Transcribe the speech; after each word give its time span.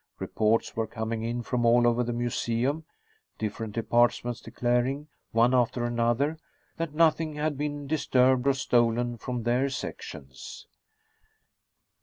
Reports 0.17 0.75
were 0.75 0.87
coming 0.87 1.21
in 1.21 1.43
from 1.43 1.63
all 1.63 1.85
over 1.85 2.03
the 2.03 2.11
museum, 2.11 2.85
different 3.37 3.75
departments 3.75 4.41
declaring, 4.41 5.07
one 5.31 5.53
after 5.53 5.85
another, 5.85 6.39
that 6.77 6.95
nothing 6.95 7.35
had 7.35 7.55
been 7.55 7.85
disturbed 7.85 8.47
or 8.47 8.53
stolen 8.55 9.15
from 9.15 9.43
their 9.43 9.69
sections. 9.69 10.65